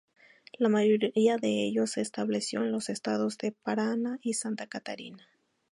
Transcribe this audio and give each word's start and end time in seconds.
La 0.57 0.67
mayoría 0.67 1.37
de 1.37 1.63
ellos 1.63 1.91
se 1.91 2.01
estableció 2.01 2.61
en 2.63 2.71
los 2.71 2.89
estados 2.89 3.37
de 3.37 3.51
Paraná 3.51 4.17
y 4.23 4.33
Santa 4.33 4.65
Catarina. 4.65 5.27